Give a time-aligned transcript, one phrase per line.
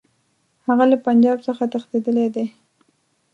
[0.67, 2.45] هغه له پنجاب څخه تښتېدلی دی.